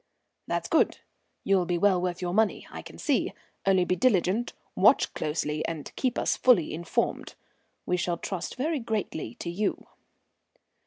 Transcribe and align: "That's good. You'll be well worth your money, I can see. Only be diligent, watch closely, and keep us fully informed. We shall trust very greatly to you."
"That's 0.47 0.67
good. 0.67 0.97
You'll 1.43 1.67
be 1.67 1.77
well 1.77 2.01
worth 2.01 2.23
your 2.23 2.33
money, 2.33 2.67
I 2.71 2.81
can 2.81 2.97
see. 2.97 3.33
Only 3.67 3.85
be 3.85 3.95
diligent, 3.95 4.53
watch 4.75 5.13
closely, 5.13 5.63
and 5.67 5.95
keep 5.95 6.17
us 6.17 6.35
fully 6.35 6.73
informed. 6.73 7.35
We 7.85 7.97
shall 7.97 8.17
trust 8.17 8.55
very 8.55 8.79
greatly 8.79 9.35
to 9.35 9.49
you." 9.51 9.85